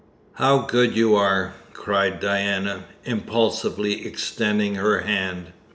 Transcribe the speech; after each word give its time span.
"How 0.33 0.63
good 0.65 0.95
you 0.95 1.15
are!" 1.15 1.53
cried 1.73 2.19
Diana, 2.19 2.85
impulsively 3.05 4.03
extending 4.07 4.73
her 4.73 5.01
hand. 5.01 5.51